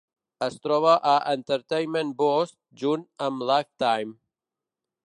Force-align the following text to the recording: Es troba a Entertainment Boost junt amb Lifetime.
Es 0.45 0.55
troba 0.63 0.93
a 1.09 1.13
Entertainment 1.33 2.15
Boost 2.23 2.59
junt 2.85 3.07
amb 3.29 3.47
Lifetime. 3.53 4.21